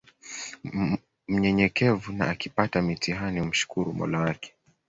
mnyenyekevu 1.27 2.09
na 2.17 2.25
akipata 2.33 2.77
mitihani 2.87 3.37
umshukuru 3.45 3.87
mola 3.99 4.17
wake 4.25 4.51